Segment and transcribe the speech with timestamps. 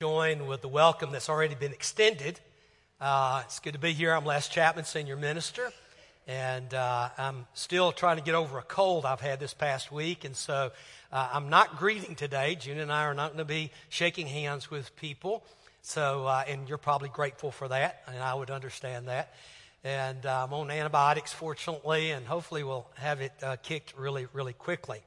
[0.00, 2.40] join with the welcome that's already been extended.
[3.02, 4.14] Uh, it's good to be here.
[4.14, 5.70] I'm Les Chapman, senior minister,
[6.26, 10.24] and uh, I'm still trying to get over a cold I've had this past week,
[10.24, 10.72] and so
[11.12, 12.54] uh, I'm not greeting today.
[12.54, 15.44] June and I are not going to be shaking hands with people,
[15.82, 19.34] so uh, and you're probably grateful for that, and I would understand that.
[19.84, 24.54] And uh, I'm on antibiotics, fortunately, and hopefully we'll have it uh, kicked really, really
[24.54, 25.02] quickly.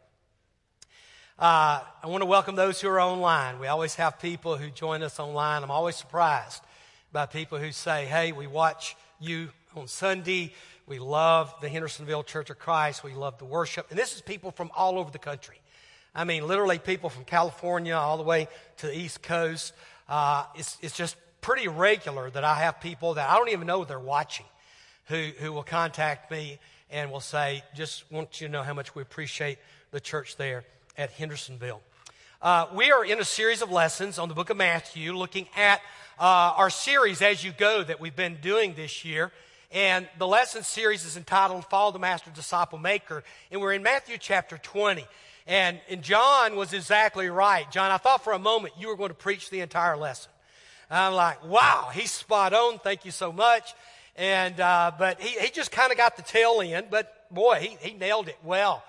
[1.39, 3.57] Uh, I want to welcome those who are online.
[3.57, 5.63] We always have people who join us online.
[5.63, 6.61] I'm always surprised
[7.11, 10.53] by people who say, Hey, we watch you on Sunday.
[10.85, 13.03] We love the Hendersonville Church of Christ.
[13.03, 13.87] We love the worship.
[13.89, 15.59] And this is people from all over the country.
[16.13, 18.47] I mean, literally people from California all the way
[18.77, 19.73] to the East Coast.
[20.07, 23.83] Uh, it's, it's just pretty regular that I have people that I don't even know
[23.85, 24.45] they're watching
[25.07, 26.59] who, who will contact me
[26.91, 29.57] and will say, just want you to know how much we appreciate
[29.89, 30.63] the church there
[30.97, 31.81] at Hendersonville.
[32.41, 35.79] Uh, we are in a series of lessons on the book of Matthew, looking at
[36.19, 39.31] uh, our series as you go that we've been doing this year.
[39.71, 43.23] And the lesson series is entitled Follow the Master Disciple Maker.
[43.51, 45.05] And we're in Matthew chapter 20.
[45.47, 47.69] And, and John was exactly right.
[47.71, 50.31] John, I thought for a moment you were going to preach the entire lesson.
[50.91, 52.77] I'm like, wow, he's spot on.
[52.77, 53.73] Thank you so much.
[54.15, 57.77] And, uh, but he, he just kind of got the tail end, but boy, he,
[57.81, 58.83] he nailed it well.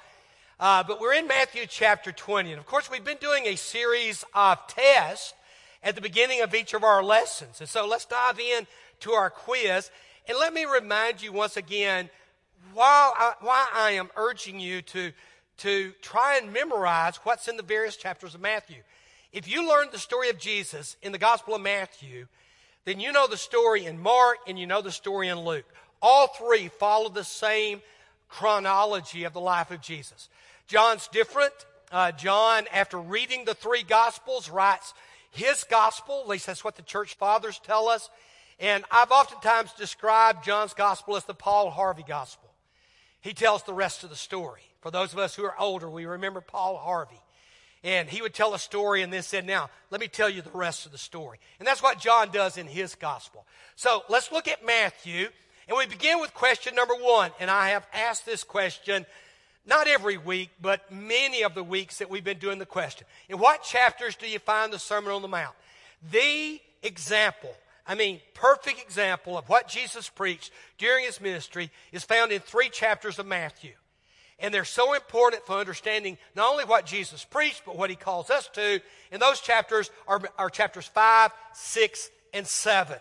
[0.60, 2.52] Uh, but we're in Matthew chapter 20.
[2.52, 5.34] And of course, we've been doing a series of tests
[5.82, 7.60] at the beginning of each of our lessons.
[7.60, 8.68] And so let's dive in
[9.00, 9.90] to our quiz.
[10.28, 12.08] And let me remind you once again
[12.72, 15.10] why I, why I am urging you to,
[15.58, 18.82] to try and memorize what's in the various chapters of Matthew.
[19.32, 22.28] If you learned the story of Jesus in the Gospel of Matthew,
[22.84, 25.66] then you know the story in Mark and you know the story in Luke.
[26.00, 27.82] All three follow the same
[28.34, 30.28] chronology of the life of Jesus.
[30.66, 31.52] John's different.
[31.92, 34.92] Uh, John, after reading the three Gospels, writes
[35.30, 36.20] his Gospel.
[36.22, 38.10] At least that's what the church fathers tell us.
[38.58, 42.50] And I've oftentimes described John's Gospel as the Paul Harvey Gospel.
[43.20, 44.62] He tells the rest of the story.
[44.80, 47.20] For those of us who are older, we remember Paul Harvey.
[47.84, 50.50] And he would tell a story and then said, Now, let me tell you the
[50.50, 51.38] rest of the story.
[51.58, 53.46] And that's what John does in his gospel.
[53.76, 55.28] So let's look at Matthew.
[55.68, 57.30] And we begin with question number one.
[57.40, 59.06] And I have asked this question
[59.66, 63.06] not every week, but many of the weeks that we've been doing the question.
[63.28, 65.54] In what chapters do you find the Sermon on the Mount?
[66.10, 67.54] The example,
[67.86, 72.68] I mean, perfect example of what Jesus preached during his ministry is found in three
[72.68, 73.72] chapters of Matthew.
[74.38, 78.30] And they're so important for understanding not only what Jesus preached, but what he calls
[78.30, 78.80] us to.
[79.12, 82.98] And those chapters are, are chapters 5, 6, and 7.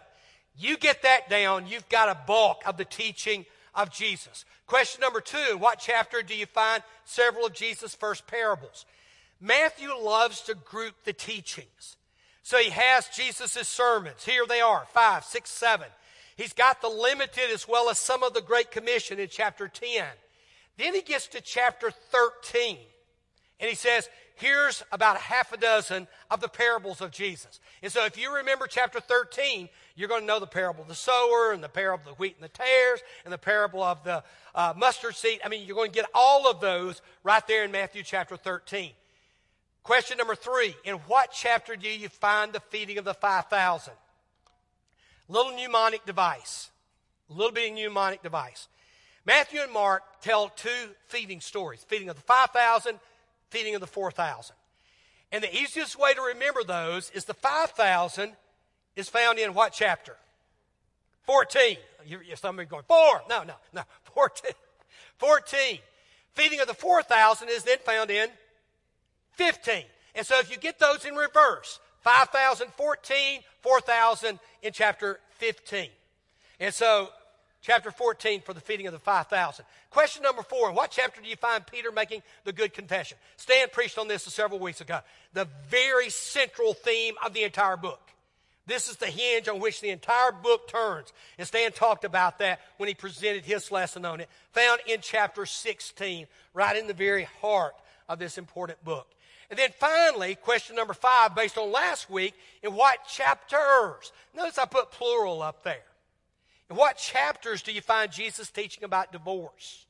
[0.55, 4.45] You get that down, you've got a bulk of the teaching of Jesus.
[4.67, 8.85] Question number two what chapter do you find several of Jesus' first parables?
[9.41, 11.97] Matthew loves to group the teachings.
[12.43, 14.25] So he has Jesus' sermons.
[14.25, 15.87] Here they are five, six, seven.
[16.35, 20.05] He's got the limited as well as some of the Great Commission in chapter 10.
[20.77, 22.77] Then he gets to chapter 13
[23.59, 27.59] and he says, Here's about half a dozen of the parables of Jesus.
[27.83, 30.95] And so if you remember chapter 13, you're going to know the parable of the
[30.95, 34.23] sower and the parable of the wheat and the tares and the parable of the
[34.55, 35.39] uh, mustard seed.
[35.45, 38.91] I mean, you're going to get all of those right there in Matthew chapter 13.
[39.83, 43.93] Question number three In what chapter do you find the feeding of the 5,000?
[45.27, 46.71] Little mnemonic device.
[47.29, 48.67] A little bit of mnemonic device.
[49.25, 50.69] Matthew and Mark tell two
[51.07, 52.99] feeding stories feeding of the 5,000,
[53.49, 54.55] feeding of the 4,000.
[55.31, 58.33] And the easiest way to remember those is the 5,000
[58.95, 60.15] is found in what chapter?
[61.23, 61.77] 14.
[62.05, 63.21] You're, somebody going, four.
[63.29, 63.81] No, no, no.
[64.13, 64.51] 14.
[65.17, 65.79] 14.
[66.33, 68.27] Feeding of the 4,000 is then found in
[69.33, 69.83] 15.
[70.15, 75.89] And so if you get those in reverse, 5,014, 4,000 in chapter 15.
[76.59, 77.09] And so
[77.61, 79.65] chapter 14 for the feeding of the 5,000.
[79.89, 83.17] Question number four, in what chapter do you find Peter making the good confession?
[83.37, 84.99] Stan preached on this several weeks ago.
[85.33, 88.12] The very central theme of the entire book.
[88.65, 91.11] This is the hinge on which the entire book turns.
[91.37, 95.45] And Stan talked about that when he presented his lesson on it, found in chapter
[95.45, 97.75] 16, right in the very heart
[98.07, 99.07] of this important book.
[99.49, 102.33] And then finally, question number five, based on last week,
[102.63, 104.13] in what chapters?
[104.35, 105.83] Notice I put plural up there.
[106.69, 109.85] In what chapters do you find Jesus teaching about divorce?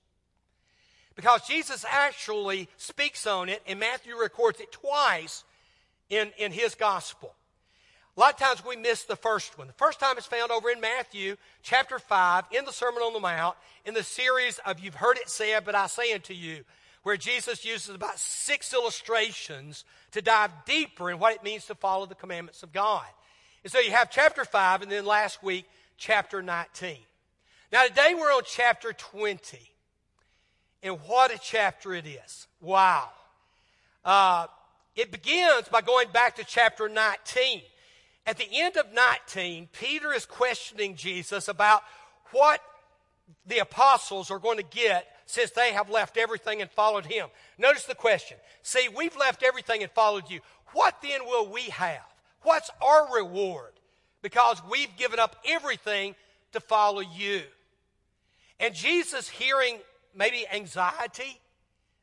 [1.15, 5.43] Because Jesus actually speaks on it, and Matthew records it twice
[6.09, 7.35] in, in his gospel.
[8.15, 9.65] A lot of times we miss the first one.
[9.65, 13.19] The first time it's found over in Matthew chapter 5 in the Sermon on the
[13.19, 13.56] Mount
[13.86, 16.63] in the series of You've Heard It Said, but I say unto you,
[17.01, 22.06] where Jesus uses about six illustrations to dive deeper in what it means to follow
[22.06, 23.07] the commandments of God.
[23.63, 25.65] And so you have chapter 5, and then last week,
[25.98, 26.98] chapter 19.
[27.71, 29.57] Now, today we're on chapter 20.
[30.83, 32.48] And what a chapter it is.
[32.62, 33.10] Wow.
[34.06, 34.45] Uh,
[34.95, 37.63] it begins by going back to chapter 19.
[38.25, 41.81] At the end of 19, Peter is questioning Jesus about
[42.31, 42.61] what
[43.45, 47.27] the apostles are going to get since they have left everything and followed him.
[47.57, 48.37] Notice the question.
[48.61, 50.39] See, we've left everything and followed you.
[50.73, 52.03] What then will we have?
[52.41, 53.71] What's our reward?
[54.21, 56.15] Because we've given up everything
[56.53, 57.41] to follow you.
[58.59, 59.79] And Jesus, hearing
[60.15, 61.39] maybe anxiety,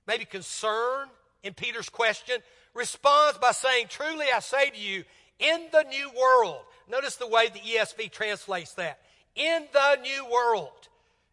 [0.06, 1.08] maybe concern
[1.42, 2.36] in Peter's question,
[2.74, 5.04] responds by saying, Truly I say to you,
[5.40, 9.00] in the new world, notice the way the ESV translates that.
[9.34, 10.88] In the new world.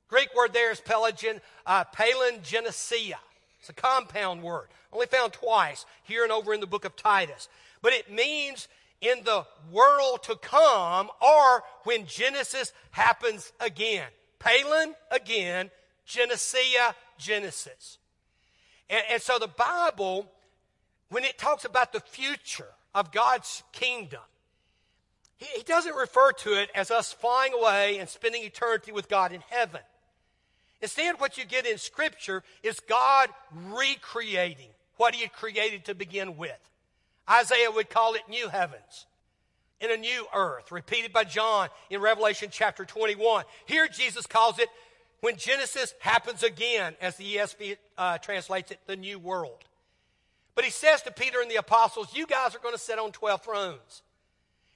[0.08, 3.18] Greek word there is pelagian, uh, palingenesia.
[3.60, 7.50] It's a compound word, only found twice here and over in the book of Titus.
[7.82, 8.68] But it means
[9.02, 14.08] in the world to come or when Genesis happens again.
[14.40, 15.70] Palin, again,
[16.08, 17.98] Genesia, Genesis.
[18.90, 20.32] And, and so the Bible,
[21.10, 24.22] when it talks about the future of God's kingdom,
[25.38, 29.32] he, he doesn't refer to it as us flying away and spending eternity with God
[29.32, 29.82] in heaven.
[30.82, 36.38] Instead, what you get in Scripture is God recreating what He had created to begin
[36.38, 36.58] with.
[37.30, 39.06] Isaiah would call it new heavens
[39.82, 43.44] and a new earth, repeated by John in Revelation chapter 21.
[43.66, 44.70] Here, Jesus calls it
[45.22, 49.64] when Genesis happens again, as the ESV uh, translates it, the new world.
[50.58, 53.12] But he says to Peter and the apostles, You guys are going to sit on
[53.12, 54.02] 12 thrones,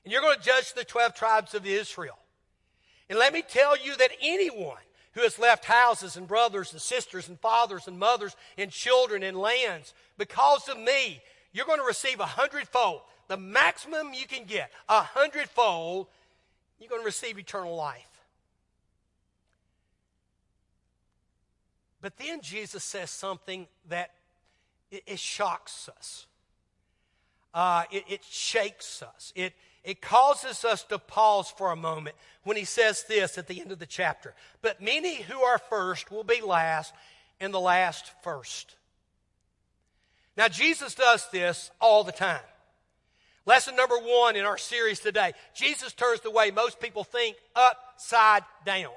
[0.03, 2.19] and you're going to judge the 12 tribes of Israel.
[3.09, 4.77] And let me tell you that anyone
[5.13, 9.35] who has left houses and brothers and sisters and fathers and mothers and children and
[9.35, 11.19] lands because of me,
[11.51, 13.01] you're going to receive a hundredfold.
[13.27, 16.05] The maximum you can get, a hundredfold,
[16.79, 18.21] you're going to receive eternal life.
[22.01, 24.11] But then Jesus says something that
[24.91, 26.27] it, it shocks us.
[27.53, 29.33] Uh, it, it shakes us.
[29.35, 29.53] It,
[29.83, 33.71] it causes us to pause for a moment when he says this at the end
[33.71, 34.33] of the chapter.
[34.61, 36.93] But many who are first will be last,
[37.39, 38.75] and the last first.
[40.37, 42.39] Now, Jesus does this all the time.
[43.45, 48.43] Lesson number one in our series today Jesus turns the way most people think upside
[48.65, 48.91] down.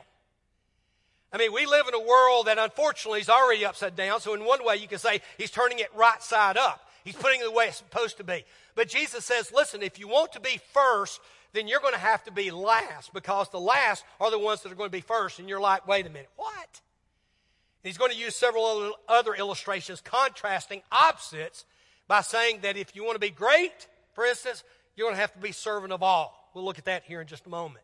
[1.34, 4.20] I mean, we live in a world that unfortunately is already upside down.
[4.20, 6.88] So, in one way, you can say he's turning it right side up.
[7.02, 8.44] He's putting it the way it's supposed to be.
[8.76, 11.20] But Jesus says, listen, if you want to be first,
[11.52, 14.70] then you're going to have to be last because the last are the ones that
[14.70, 15.40] are going to be first.
[15.40, 16.52] And you're like, wait a minute, what?
[16.62, 21.64] And he's going to use several other illustrations contrasting opposites
[22.06, 24.62] by saying that if you want to be great, for instance,
[24.94, 26.50] you're going to have to be servant of all.
[26.54, 27.83] We'll look at that here in just a moment.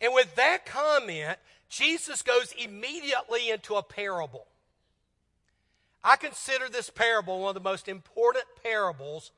[0.00, 1.38] And with that comment,
[1.68, 4.46] Jesus goes immediately into a parable.
[6.04, 9.32] I consider this parable one of the most important parables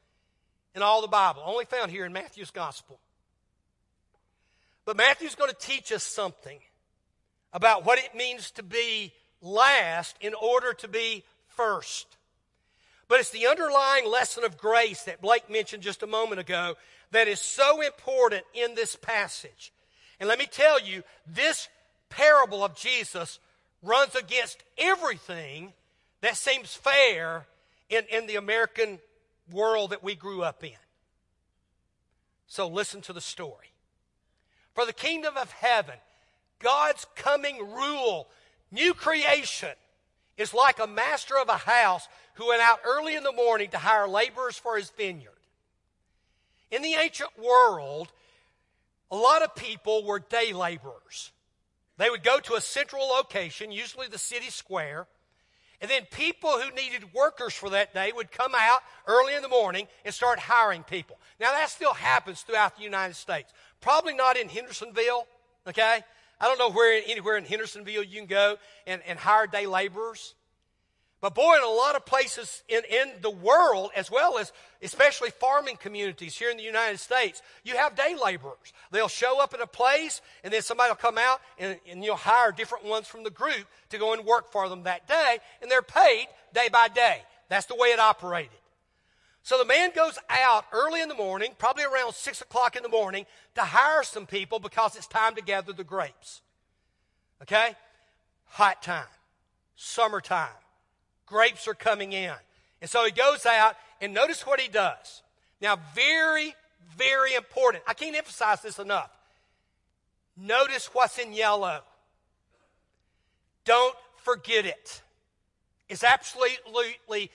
[0.75, 3.01] in all the Bible, only found here in Matthew's Gospel.
[4.85, 6.59] But Matthew's going to teach us something
[7.53, 12.07] about what it means to be last in order to be first.
[13.09, 16.75] But it's the underlying lesson of grace that Blake mentioned just a moment ago
[17.11, 19.73] that is so important in this passage.
[20.21, 21.69] And let me tell you, this
[22.09, 23.39] parable of Jesus
[23.83, 25.73] runs against everything
[26.21, 27.47] that seems fair
[27.89, 28.99] in, in the American
[29.51, 30.73] world that we grew up in.
[32.47, 33.73] So listen to the story.
[34.75, 35.97] For the kingdom of heaven,
[36.59, 38.29] God's coming rule,
[38.71, 39.75] new creation,
[40.37, 43.79] is like a master of a house who went out early in the morning to
[43.79, 45.33] hire laborers for his vineyard.
[46.71, 48.13] In the ancient world,
[49.11, 51.33] a lot of people were day laborers.
[51.97, 55.07] They would go to a central location, usually the city square,
[55.81, 59.49] and then people who needed workers for that day would come out early in the
[59.49, 61.19] morning and start hiring people.
[61.39, 63.53] Now, that still happens throughout the United States.
[63.81, 65.27] Probably not in Hendersonville,
[65.69, 66.01] okay?
[66.41, 70.35] I don't know where anywhere in Hendersonville you can go and, and hire day laborers.
[71.21, 75.31] But boy, in a lot of places in, in the world, as well as especially
[75.31, 78.73] farming communities here in the United States, you have day laborers.
[78.93, 82.15] They'll show up at a place, and then somebody will come out, and, and you'll
[82.15, 85.69] hire different ones from the group to go and work for them that day, and
[85.69, 87.23] they're paid day by day.
[87.49, 88.51] That's the way it operated.
[89.43, 92.89] So the man goes out early in the morning, probably around 6 o'clock in the
[92.89, 96.43] morning, to hire some people because it's time to gather the grapes.
[97.43, 97.75] Okay?
[98.51, 99.07] Hot time,
[99.75, 100.51] summertime
[101.29, 102.35] grapes are coming in.
[102.81, 105.23] And so he goes out, and notice what he does.
[105.61, 106.55] Now, very,
[106.97, 107.85] very important.
[107.87, 109.11] I can't emphasize this enough.
[110.37, 111.81] Notice what's in yellow.
[113.65, 115.03] Don't forget it.
[115.89, 117.31] It's absolutely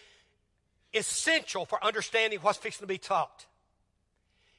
[0.94, 3.46] essential for understanding what's fixing to be taught.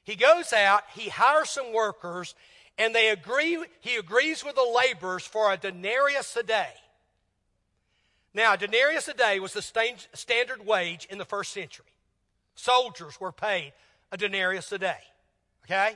[0.02, 2.34] He goes out, he hires some workers,
[2.76, 6.68] and they agree, he agrees with the laborers for a denarius a day.
[8.34, 11.86] Now, a denarius a day was the standard wage in the first century.
[12.56, 13.72] Soldiers were paid
[14.10, 14.98] a denarius a day.
[15.64, 15.94] Okay?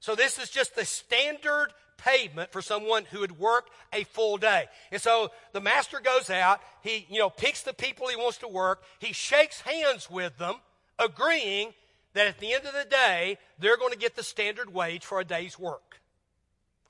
[0.00, 4.66] So this is just the standard payment for someone who would work a full day.
[4.92, 8.48] And so the master goes out, he, you know, picks the people he wants to
[8.48, 10.56] work, he shakes hands with them,
[10.98, 11.72] agreeing
[12.12, 15.20] that at the end of the day, they're going to get the standard wage for
[15.20, 16.00] a day's work.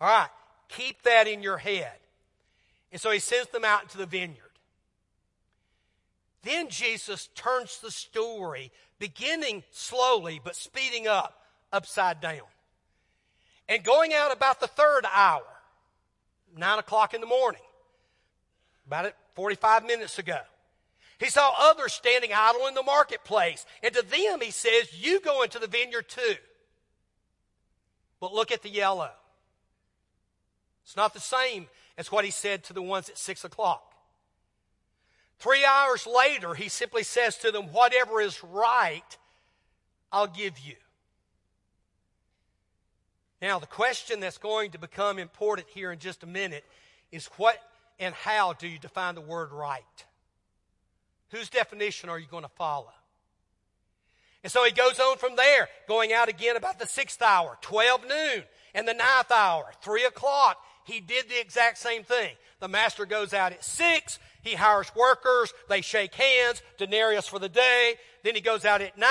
[0.01, 0.29] All right,
[0.69, 1.93] keep that in your head.
[2.93, 4.41] And so he sends them out into the vineyard.
[6.45, 11.41] Then Jesus turns the story, beginning slowly but speeding up,
[11.73, 12.43] upside down.
[13.69, 15.43] And going out about the third hour,
[16.57, 17.63] nine o'clock in the morning,
[18.87, 20.39] about it 45 minutes ago,
[21.19, 23.65] he saw others standing idle in the marketplace.
[23.83, 26.35] And to them, he says, You go into the vineyard too.
[28.21, 29.11] But look at the yellow.
[30.85, 33.94] It's not the same as what he said to the ones at six o'clock.
[35.39, 39.19] Three hours later, he simply says to them, Whatever is right,
[40.11, 40.75] I'll give you.
[43.43, 46.65] Now, the question that's going to become important here in just a minute
[47.13, 47.59] is what
[47.99, 50.05] and how do you define the word right?
[51.31, 52.93] Whose definition are you going to follow?
[54.43, 58.03] And so he goes on from there, going out again about the sixth hour, 12
[58.03, 60.59] noon, and the ninth hour, 3 o'clock.
[60.85, 62.31] He did the exact same thing.
[62.61, 67.49] The master goes out at 6, he hires workers, they shake hands, denarius for the
[67.49, 67.95] day.
[68.23, 69.09] Then he goes out at 9,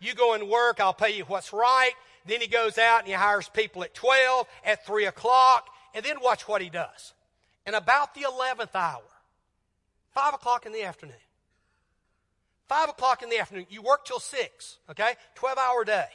[0.00, 1.92] you go and work, I'll pay you what's right.
[2.26, 6.16] Then he goes out and he hires people at 12, at 3 o'clock, and then
[6.22, 7.14] watch what he does.
[7.66, 9.02] And about the 11th hour,
[10.14, 11.16] 5 o'clock in the afternoon,
[12.68, 15.14] 5 o'clock in the afternoon, you work till 6, okay?
[15.34, 16.06] 12 hour day.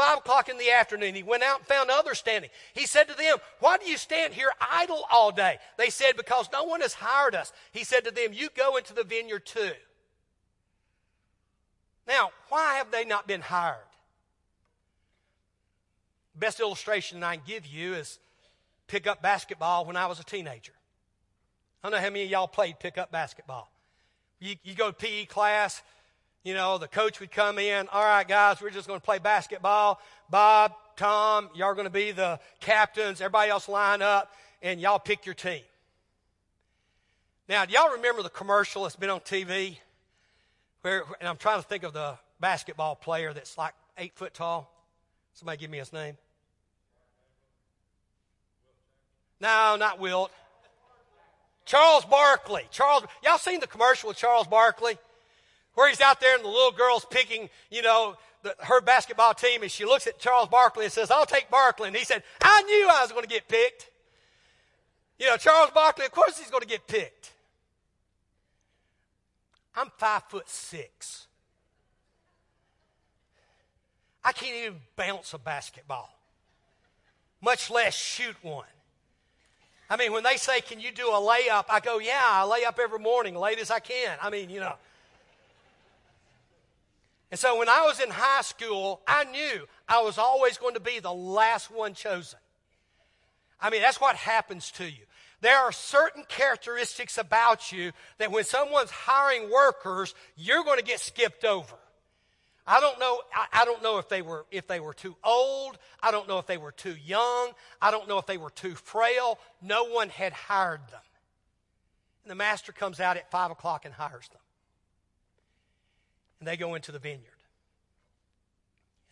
[0.00, 2.48] 5 o'clock in the afternoon, he went out and found others standing.
[2.72, 5.58] He said to them, Why do you stand here idle all day?
[5.76, 7.52] They said, Because no one has hired us.
[7.70, 9.72] He said to them, You go into the vineyard too.
[12.08, 13.76] Now, why have they not been hired?
[16.34, 18.20] Best illustration I can give you is
[18.86, 20.72] pick up basketball when I was a teenager.
[21.84, 23.70] I don't know how many of y'all played pick up basketball.
[24.38, 25.82] You, you go to PE class,
[26.42, 27.88] you know, the coach would come in.
[27.88, 30.00] All right, guys, we're just going to play basketball.
[30.30, 33.20] Bob, Tom, y'all are going to be the captains.
[33.20, 34.32] Everybody else line up,
[34.62, 35.62] and y'all pick your team.
[37.48, 39.76] Now, do y'all remember the commercial that's been on TV?
[40.82, 44.72] Where, and I'm trying to think of the basketball player that's like eight foot tall.
[45.34, 46.16] Somebody give me his name.
[49.40, 50.30] No, not Wilt.
[51.64, 52.64] Charles Barkley.
[52.70, 54.98] Charles, y'all seen the commercial with Charles Barkley?
[55.74, 59.62] Where he's out there and the little girl's picking, you know, the, her basketball team
[59.62, 61.88] and she looks at Charles Barkley and says, I'll take Barkley.
[61.88, 63.90] And he said, I knew I was going to get picked.
[65.18, 67.32] You know, Charles Barkley, of course he's going to get picked.
[69.76, 71.26] I'm five foot six.
[74.24, 76.10] I can't even bounce a basketball,
[77.40, 78.66] much less shoot one.
[79.88, 81.64] I mean, when they say, Can you do a layup?
[81.68, 84.16] I go, Yeah, I lay up every morning, late as I can.
[84.20, 84.74] I mean, you know.
[87.30, 90.80] And so when I was in high school, I knew I was always going to
[90.80, 92.38] be the last one chosen.
[93.60, 95.04] I mean, that's what happens to you.
[95.40, 101.00] There are certain characteristics about you that when someone's hiring workers, you're going to get
[101.00, 101.76] skipped over.
[102.66, 103.20] I don't know,
[103.52, 105.78] I, don't know if they were if they were too old.
[106.02, 107.50] I don't know if they were too young.
[107.80, 109.38] I don't know if they were too frail.
[109.62, 111.00] No one had hired them.
[112.22, 114.40] And the master comes out at five o'clock and hires them.
[116.40, 117.26] And they go into the vineyard.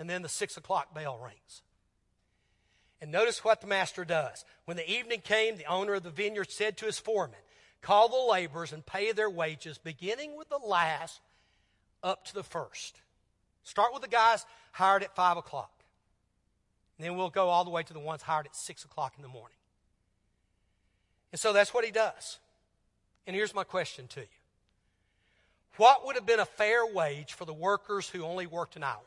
[0.00, 1.62] And then the six o'clock bell rings.
[3.00, 4.44] And notice what the master does.
[4.64, 7.38] When the evening came, the owner of the vineyard said to his foreman,
[7.80, 11.20] Call the laborers and pay their wages, beginning with the last
[12.02, 13.00] up to the first.
[13.62, 15.70] Start with the guys hired at 5 o'clock.
[16.96, 19.22] And then we'll go all the way to the ones hired at 6 o'clock in
[19.22, 19.58] the morning.
[21.30, 22.38] And so that's what he does.
[23.26, 24.37] And here's my question to you
[25.78, 29.00] What would have been a fair wage for the workers who only worked an hour?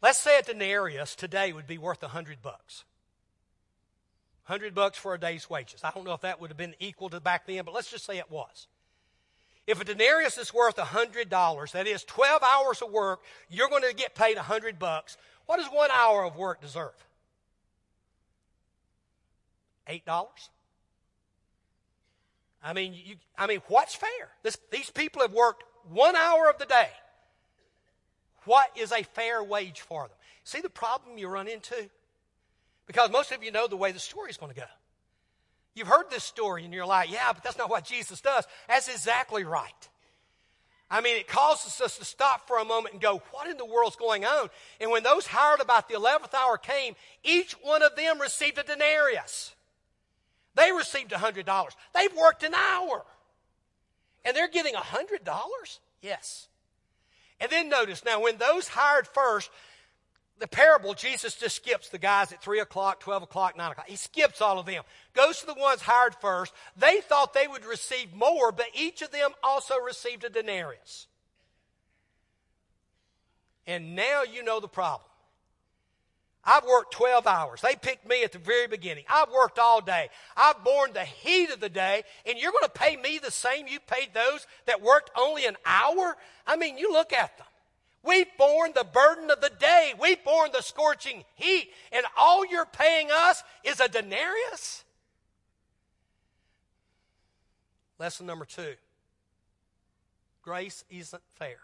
[0.00, 2.84] Let's say a denarius today would be worth a hundred bucks.
[4.46, 5.82] 100 bucks for a day's wages.
[5.84, 8.04] I don't know if that would have been equal to back then, but let's just
[8.04, 8.66] say it was.
[9.66, 13.94] If a denarius is worth $100, that is 12 hours of work, you're going to
[13.94, 15.16] get paid 100 bucks.
[15.46, 16.90] What does one hour of work deserve?
[19.88, 20.26] $8?
[22.62, 24.08] I mean, you, I mean, what's fair?
[24.42, 26.88] This, these people have worked one hour of the day.
[28.44, 30.16] What is a fair wage for them?
[30.44, 31.88] See the problem you run into?
[32.86, 34.66] Because most of you know the way the story is going to go.
[35.74, 38.44] You've heard this story and you're like, yeah, but that's not what Jesus does.
[38.68, 39.88] That's exactly right.
[40.90, 43.64] I mean, it causes us to stop for a moment and go, what in the
[43.64, 44.50] world's going on?
[44.78, 48.62] And when those hired about the 11th hour came, each one of them received a
[48.62, 49.54] denarius.
[50.54, 51.68] They received $100.
[51.94, 53.04] They've worked an hour.
[54.24, 55.78] And they're getting $100?
[56.00, 56.48] Yes.
[57.40, 59.50] And then notice, now when those hired first,
[60.38, 63.88] the parable, Jesus just skips the guys at 3 o'clock, 12 o'clock, 9 o'clock.
[63.88, 64.82] He skips all of them.
[65.14, 66.52] Goes to the ones hired first.
[66.76, 71.06] They thought they would receive more, but each of them also received a denarius.
[73.66, 75.08] And now you know the problem.
[76.44, 77.60] I've worked 12 hours.
[77.60, 79.04] They picked me at the very beginning.
[79.08, 80.08] I've worked all day.
[80.36, 83.68] I've borne the heat of the day, and you're going to pay me the same
[83.68, 86.16] you paid those that worked only an hour?
[86.46, 87.46] I mean, you look at them.
[88.02, 89.94] We've borne the burden of the day.
[90.00, 94.84] We've borne the scorching heat, and all you're paying us is a denarius?
[98.00, 98.74] Lesson number two
[100.42, 101.58] grace isn't fair.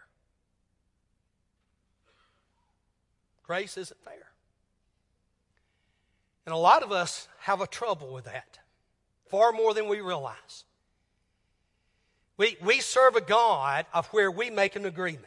[3.43, 4.28] Grace isn't fair.
[6.45, 8.59] And a lot of us have a trouble with that,
[9.29, 10.63] far more than we realize.
[12.37, 15.25] We, we serve a God of where we make an agreement.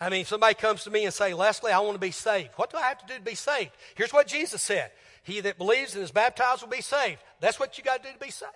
[0.00, 2.50] I mean, somebody comes to me and say, Leslie, I want to be saved.
[2.56, 3.70] What do I have to do to be saved?
[3.94, 4.90] Here's what Jesus said.
[5.22, 7.20] He that believes and is baptized will be saved.
[7.40, 8.50] That's what you got to do to be saved.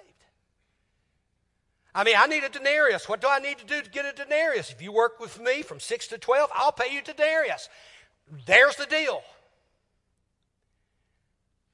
[1.95, 3.09] I mean, I need a denarius.
[3.09, 4.71] What do I need to do to get a denarius?
[4.71, 7.69] If you work with me from 6 to 12, I'll pay you denarius.
[8.45, 9.23] There's the deal.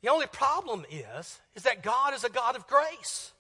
[0.03, 3.33] The only problem is, is that God is a God of grace.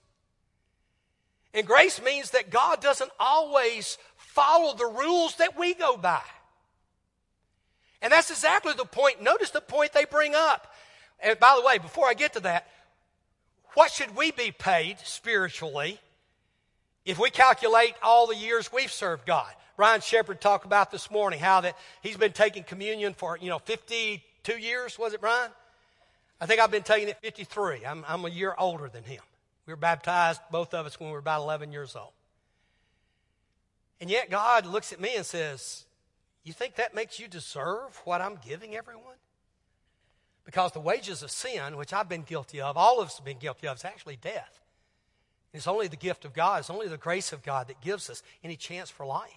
[1.52, 6.22] And grace means that God doesn't always follow the rules that we go by.
[8.00, 9.22] And that's exactly the point.
[9.22, 10.72] Notice the point they bring up.
[11.20, 12.68] And by the way, before I get to that,
[13.74, 16.00] what should we be paid spiritually
[17.04, 19.52] if we calculate all the years we've served God?
[19.76, 23.58] Ryan Shepard talked about this morning how that he's been taking communion for, you know,
[23.58, 25.50] 52 years, was it, Brian?
[26.42, 27.86] I think I've been taking it 53.
[27.86, 29.22] I'm, I'm a year older than him.
[29.64, 32.10] We were baptized, both of us, when we were about 11 years old.
[34.00, 35.84] And yet God looks at me and says,
[36.42, 39.14] You think that makes you deserve what I'm giving everyone?
[40.44, 43.38] Because the wages of sin, which I've been guilty of, all of us have been
[43.38, 44.58] guilty of, is actually death.
[45.54, 48.20] It's only the gift of God, it's only the grace of God that gives us
[48.42, 49.30] any chance for life.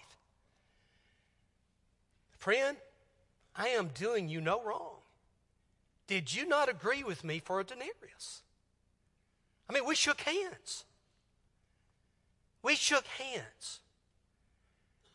[2.36, 2.76] Friend,
[3.54, 4.95] I am doing you no wrong.
[6.06, 8.42] Did you not agree with me for a denarius?
[9.68, 10.84] I mean, we shook hands.
[12.62, 13.80] We shook hands.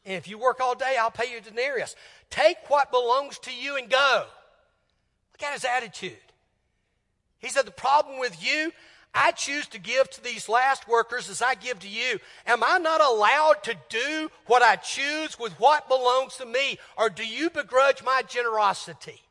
[0.05, 1.95] And if you work all day, I'll pay you a denarius.
[2.29, 4.25] Take what belongs to you and go.
[5.33, 6.17] Look at his attitude.
[7.39, 8.71] He said, The problem with you,
[9.13, 12.19] I choose to give to these last workers as I give to you.
[12.47, 16.79] Am I not allowed to do what I choose with what belongs to me?
[16.97, 19.21] Or do you begrudge my generosity?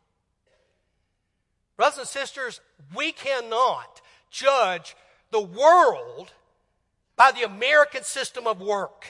[1.80, 2.60] Brothers and sisters,
[2.94, 4.94] we cannot judge
[5.30, 6.30] the world
[7.16, 9.06] by the American system of work.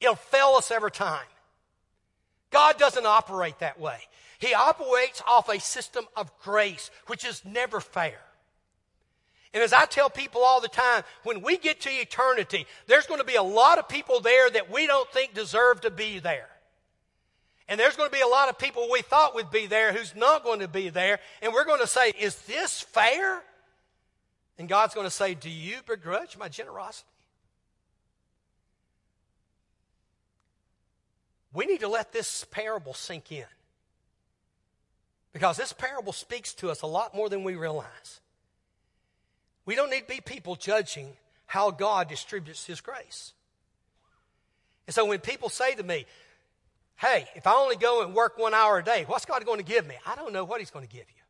[0.00, 1.26] It'll fail us every time.
[2.48, 3.98] God doesn't operate that way.
[4.38, 8.20] He operates off a system of grace, which is never fair.
[9.52, 13.20] And as I tell people all the time, when we get to eternity, there's going
[13.20, 16.48] to be a lot of people there that we don't think deserve to be there.
[17.68, 20.14] And there's going to be a lot of people we thought would be there who's
[20.14, 21.18] not going to be there.
[21.42, 23.42] And we're going to say, Is this fair?
[24.58, 27.08] And God's going to say, Do you begrudge my generosity?
[31.52, 33.46] We need to let this parable sink in.
[35.32, 38.20] Because this parable speaks to us a lot more than we realize.
[39.64, 41.08] We don't need to be people judging
[41.46, 43.32] how God distributes His grace.
[44.86, 46.06] And so when people say to me,
[46.96, 49.64] Hey, if I only go and work one hour a day, what's God going to
[49.64, 49.94] give me?
[50.06, 51.22] I don't know what He's going to give you.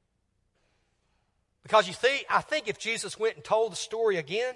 [1.63, 4.55] Because you see, I think if Jesus went and told the story again,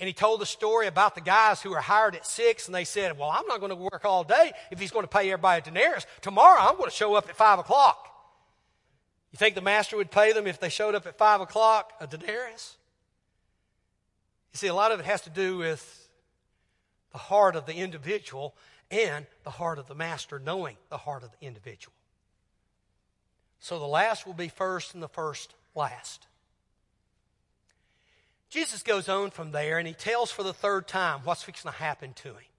[0.00, 2.84] and he told the story about the guys who were hired at six, and they
[2.84, 5.60] said, Well, I'm not going to work all day if he's going to pay everybody
[5.60, 6.04] a denarius.
[6.20, 8.14] Tomorrow I'm going to show up at five o'clock.
[9.34, 12.06] You think the master would pay them if they showed up at 5 o'clock a
[12.06, 12.76] denarius?
[14.52, 16.08] You see, a lot of it has to do with
[17.10, 18.54] the heart of the individual
[18.90, 21.94] and the heart of the master, knowing the heart of the individual.
[23.60, 26.26] So the last will be first and the first last.
[28.50, 31.76] Jesus goes on from there and he tells for the third time what's fixing to
[31.76, 32.53] happen to him.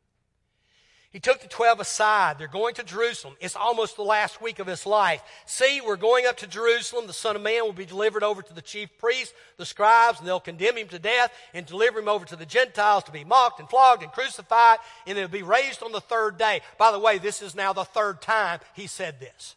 [1.15, 2.37] He took the 12 aside.
[2.37, 3.37] They're going to Jerusalem.
[3.39, 5.23] It's almost the last week of his life.
[5.45, 7.07] See, we're going up to Jerusalem.
[7.07, 10.27] The Son of Man will be delivered over to the chief priests, the scribes, and
[10.27, 13.61] they'll condemn him to death and deliver him over to the Gentiles to be mocked
[13.61, 16.59] and flogged and crucified, and he'll be raised on the third day.
[16.77, 19.55] By the way, this is now the third time he said this.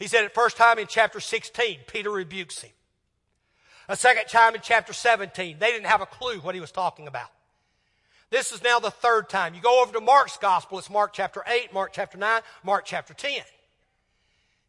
[0.00, 1.78] He said it first time in chapter 16.
[1.86, 2.72] Peter rebukes him.
[3.88, 5.60] A second time in chapter 17.
[5.60, 7.30] They didn't have a clue what he was talking about.
[8.32, 9.54] This is now the third time.
[9.54, 13.12] You go over to Mark's gospel, it's Mark chapter 8, Mark chapter 9, Mark chapter
[13.12, 13.42] 10.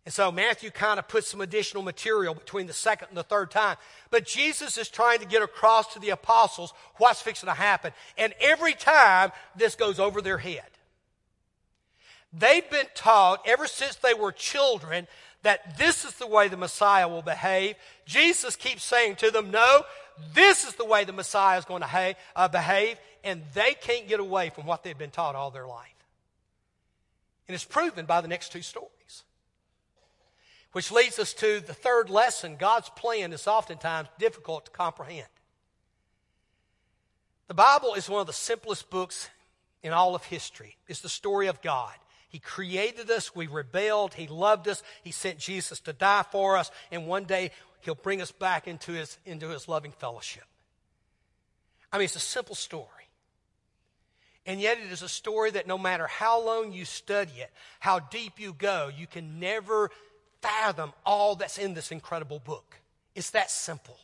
[0.03, 3.51] And so Matthew kind of puts some additional material between the second and the third
[3.51, 3.77] time.
[4.11, 7.93] But Jesus is trying to get across to the apostles what's fixing to happen.
[8.17, 10.65] And every time this goes over their head.
[12.33, 15.07] They've been taught ever since they were children
[15.43, 17.75] that this is the way the Messiah will behave.
[18.05, 19.83] Jesus keeps saying to them, no,
[20.33, 24.19] this is the way the Messiah is going to uh, behave and they can't get
[24.19, 25.89] away from what they've been taught all their life.
[27.47, 29.23] And it's proven by the next two stories.
[30.71, 35.27] Which leads us to the third lesson God's plan is oftentimes difficult to comprehend.
[37.47, 39.29] The Bible is one of the simplest books
[39.83, 40.77] in all of history.
[40.87, 41.93] It's the story of God.
[42.29, 46.71] He created us, we rebelled, He loved us, He sent Jesus to die for us,
[46.91, 50.45] and one day He'll bring us back into His, into his loving fellowship.
[51.91, 52.87] I mean, it's a simple story.
[54.45, 57.99] And yet, it is a story that no matter how long you study it, how
[57.99, 59.89] deep you go, you can never
[60.41, 62.75] fathom all that's in this incredible book.
[63.15, 63.97] It's that simple.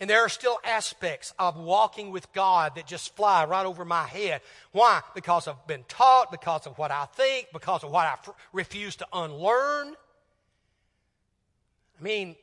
[0.00, 4.04] And there are still aspects of walking with God that just fly right over my
[4.04, 4.40] head.
[4.72, 5.00] Why?
[5.14, 8.16] Because I've been taught, because of what I think, because of what I
[8.52, 9.94] refuse to unlearn.
[11.98, 12.34] I mean,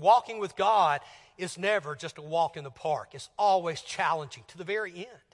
[0.00, 1.00] walking with God
[1.36, 5.29] is never just a walk in the park, it's always challenging to the very end.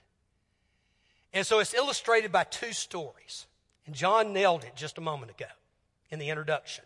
[1.37, 3.45] And so it's illustrated by two stories.
[3.85, 5.45] And John nailed it just a moment ago
[6.09, 6.83] in the introduction.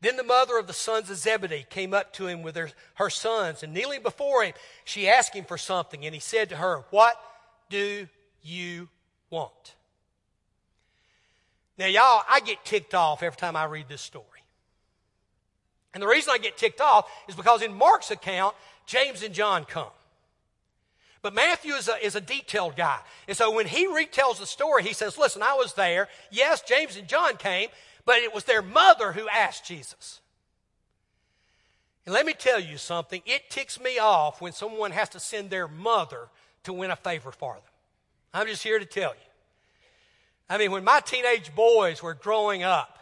[0.00, 3.08] Then the mother of the sons of Zebedee came up to him with her, her
[3.08, 6.86] sons, and kneeling before him, she asked him for something, and he said to her,
[6.90, 7.20] What
[7.70, 8.08] do
[8.42, 8.88] you
[9.30, 9.76] want?
[11.78, 14.42] Now, y'all, I get ticked off every time I read this story.
[15.94, 19.64] And the reason I get ticked off is because in Mark's account, James and John
[19.64, 19.92] come.
[21.20, 23.00] But Matthew is a, is a detailed guy.
[23.26, 26.08] And so when he retells the story, he says, Listen, I was there.
[26.30, 27.68] Yes, James and John came,
[28.04, 30.20] but it was their mother who asked Jesus.
[32.06, 35.50] And let me tell you something it ticks me off when someone has to send
[35.50, 36.28] their mother
[36.64, 37.62] to win a favor for them.
[38.32, 39.28] I'm just here to tell you.
[40.48, 42.98] I mean, when my teenage boys were growing up,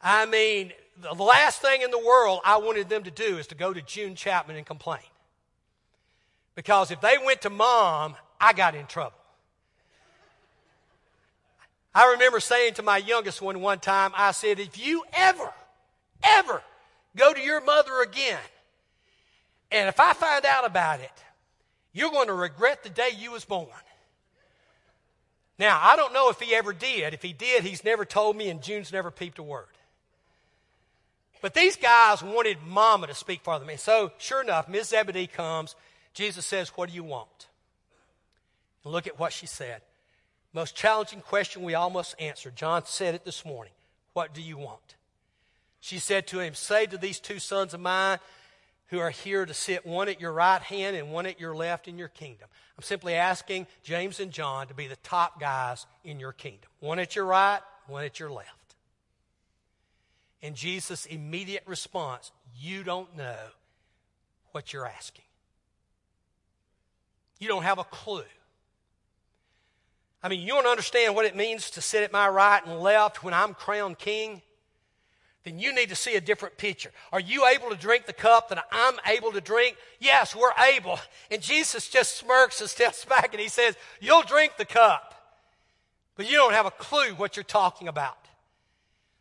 [0.00, 3.54] I mean, the last thing in the world I wanted them to do is to
[3.54, 5.02] go to June Chapman and complain.
[6.54, 9.16] Because if they went to mom, I got in trouble.
[11.94, 15.52] I remember saying to my youngest one one time, I said, if you ever,
[16.22, 16.62] ever
[17.16, 18.38] go to your mother again,
[19.70, 21.12] and if I find out about it,
[21.92, 23.68] you're going to regret the day you was born.
[25.56, 27.14] Now, I don't know if he ever did.
[27.14, 29.66] If he did, he's never told me, and June's never peeped a word.
[31.40, 33.68] But these guys wanted mama to speak for them.
[33.68, 35.76] And so, sure enough, Miss Zebedee comes
[36.14, 37.48] Jesus says, What do you want?
[38.84, 39.82] And look at what she said.
[40.52, 42.50] Most challenging question we all must answer.
[42.50, 43.72] John said it this morning.
[44.12, 44.94] What do you want?
[45.80, 48.18] She said to him, Say to these two sons of mine
[48.88, 51.88] who are here to sit one at your right hand and one at your left
[51.88, 52.48] in your kingdom.
[52.78, 56.70] I'm simply asking James and John to be the top guys in your kingdom.
[56.80, 58.48] One at your right, one at your left.
[60.42, 63.36] And Jesus' immediate response, You don't know
[64.52, 65.24] what you're asking.
[67.38, 68.24] You don't have a clue.
[70.22, 73.22] I mean, you don't understand what it means to sit at my right and left
[73.22, 74.40] when I'm crowned king?
[75.44, 76.90] Then you need to see a different picture.
[77.12, 79.76] Are you able to drink the cup that I'm able to drink?
[80.00, 80.98] Yes, we're able.
[81.30, 85.14] And Jesus just smirks and steps back and he says, You'll drink the cup,
[86.16, 88.16] but you don't have a clue what you're talking about.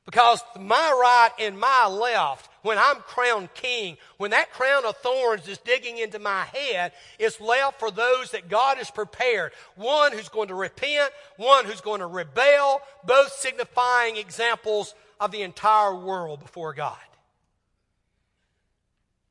[0.05, 5.47] Because my right and my left, when I'm crowned king, when that crown of thorns
[5.47, 9.51] is digging into my head, it's left for those that God has prepared.
[9.75, 15.43] One who's going to repent, one who's going to rebel, both signifying examples of the
[15.43, 16.97] entire world before God.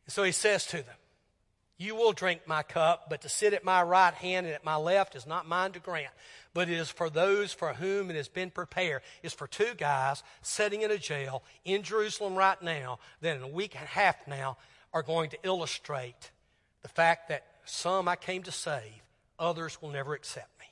[0.07, 0.97] And so he says to them,
[1.83, 4.77] You will drink my cup, but to sit at my right hand and at my
[4.77, 6.13] left is not mine to grant,
[6.55, 9.03] but it is for those for whom it has been prepared.
[9.25, 13.49] It's for two guys sitting in a jail in Jerusalem right now that in a
[13.49, 14.59] week and a half now
[14.95, 16.31] are going to illustrate
[16.83, 19.03] the fact that some I came to save,
[19.37, 20.67] others will never accept me.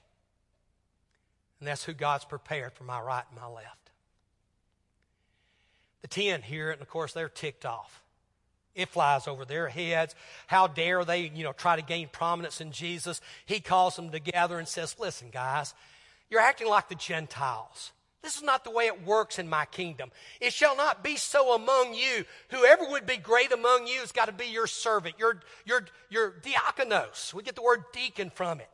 [1.58, 3.90] And that's who God's prepared for my right and my left.
[6.02, 8.00] The ten hear it, and of course, they're ticked off.
[8.74, 10.14] It flies over their heads.
[10.46, 13.20] How dare they, you know, try to gain prominence in Jesus?
[13.46, 15.74] He calls them together and says, Listen, guys,
[16.30, 17.92] you're acting like the Gentiles.
[18.22, 20.10] This is not the way it works in my kingdom.
[20.40, 22.24] It shall not be so among you.
[22.50, 26.32] Whoever would be great among you has got to be your servant, your, your, your
[26.42, 27.32] diakonos.
[27.32, 28.68] We get the word deacon from it.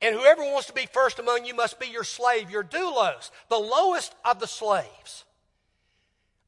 [0.00, 3.58] And whoever wants to be first among you must be your slave, your doulos, the
[3.58, 5.24] lowest of the slaves.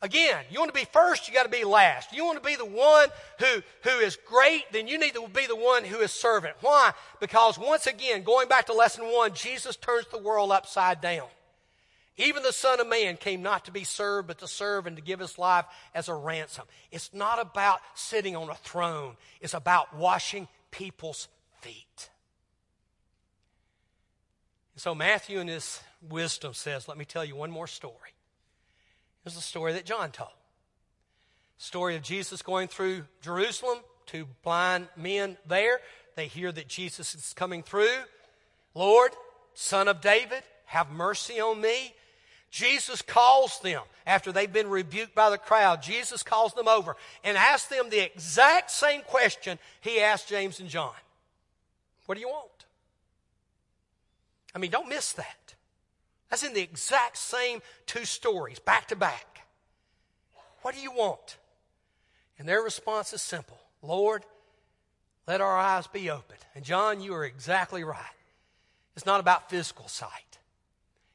[0.03, 2.13] Again, you want to be first, you got to be last.
[2.13, 5.47] You want to be the one who, who is great, then you need to be
[5.47, 6.57] the one who is servant.
[6.61, 6.93] Why?
[7.21, 11.29] Because once again, going back to lesson one, Jesus turns the world upside down.
[12.17, 15.03] Even the Son of Man came not to be served, but to serve and to
[15.03, 16.65] give his life as a ransom.
[16.93, 21.29] It's not about sitting on a throne, it's about washing people's
[21.61, 22.11] feet.
[24.77, 28.14] So Matthew, in his wisdom, says, Let me tell you one more story.
[29.25, 30.31] Is the story that John told.
[31.57, 35.81] Story of Jesus going through Jerusalem, two blind men there.
[36.15, 37.97] They hear that Jesus is coming through.
[38.75, 39.13] Lord,
[39.55, 41.95] son of David, have mercy on me.
[42.51, 45.83] Jesus calls them after they've been rebuked by the crowd.
[45.83, 50.69] Jesus calls them over and asks them the exact same question he asked James and
[50.69, 50.93] John
[52.07, 52.51] What do you want?
[54.55, 55.55] I mean, don't miss that.
[56.35, 59.47] That's in the exact same two stories, back to back.
[60.63, 61.37] What do you want?
[62.41, 64.25] And their response is simple Lord,
[65.29, 66.41] let our eyes be opened.
[66.57, 68.03] And John, you are exactly right.
[68.97, 70.41] It's not about physical sight,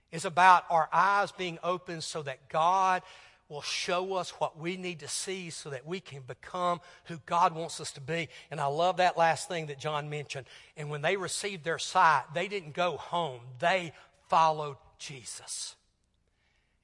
[0.10, 3.02] it's about our eyes being opened so that God
[3.50, 7.54] will show us what we need to see so that we can become who God
[7.54, 8.30] wants us to be.
[8.52, 10.46] And I love that last thing that John mentioned.
[10.78, 13.92] And when they received their sight, they didn't go home, they
[14.30, 15.76] followed Jesus.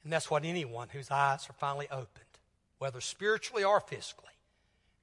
[0.04, 2.10] And that's what anyone whose eyes are finally opened,
[2.78, 4.34] whether spiritually or physically,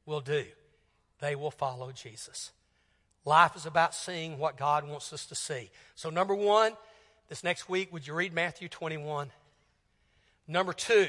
[0.07, 0.45] will do.
[1.21, 2.51] They will follow Jesus.
[3.25, 5.71] Life is about seeing what God wants us to see.
[5.95, 6.73] So, number one,
[7.29, 9.31] this next week, would you read Matthew 21?
[10.49, 11.09] Number two,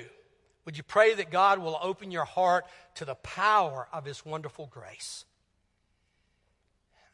[0.65, 4.67] would you pray that God will open your heart to the power of His wonderful
[4.67, 5.25] grace?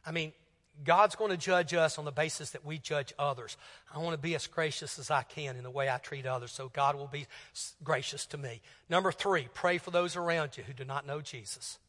[0.05, 0.33] I mean,
[0.83, 3.57] God's going to judge us on the basis that we judge others.
[3.93, 6.51] I want to be as gracious as I can in the way I treat others,
[6.51, 7.27] so God will be
[7.83, 8.61] gracious to me.
[8.89, 11.79] Number three, pray for those around you who do not know Jesus.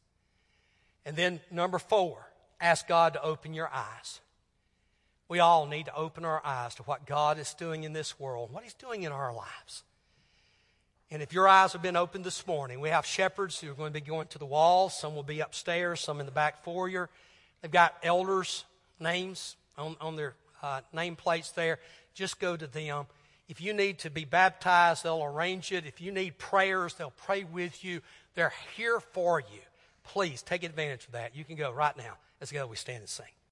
[1.05, 2.27] And then number four,
[2.61, 4.21] ask God to open your eyes.
[5.29, 8.53] We all need to open our eyes to what God is doing in this world,
[8.53, 9.85] what He's doing in our lives.
[11.13, 13.93] And if your eyes have been opened this morning, we have shepherds who are going
[13.93, 14.99] to be going to the walls.
[14.99, 17.09] Some will be upstairs, some in the back foyer.
[17.63, 18.65] They've got elders
[19.01, 21.79] names on, on their uh, nameplates there.
[22.15, 23.07] Just go to them.
[23.49, 25.85] If you need to be baptized, they'll arrange it.
[25.87, 28.01] If you need prayers, they'll pray with you.
[28.35, 29.61] They're here for you.
[30.05, 31.35] Please take advantage of that.
[31.35, 32.15] You can go right now.
[32.41, 32.67] Let's go.
[32.67, 33.27] We stand and sing.